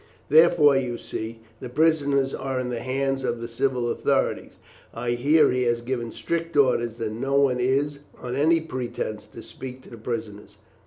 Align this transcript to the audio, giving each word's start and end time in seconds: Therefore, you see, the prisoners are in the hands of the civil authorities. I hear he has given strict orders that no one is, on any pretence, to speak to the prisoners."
Therefore, 0.29 0.75
you 0.75 0.97
see, 0.97 1.41
the 1.59 1.69
prisoners 1.69 2.33
are 2.33 2.59
in 2.59 2.69
the 2.69 2.79
hands 2.79 3.23
of 3.23 3.39
the 3.39 3.47
civil 3.47 3.87
authorities. 3.87 4.57
I 4.95 5.11
hear 5.11 5.51
he 5.51 5.61
has 5.65 5.83
given 5.83 6.09
strict 6.09 6.57
orders 6.57 6.97
that 6.97 7.11
no 7.11 7.35
one 7.35 7.59
is, 7.59 7.99
on 8.19 8.35
any 8.35 8.61
pretence, 8.61 9.27
to 9.27 9.43
speak 9.43 9.83
to 9.83 9.91
the 9.91 9.97
prisoners." 9.99 10.57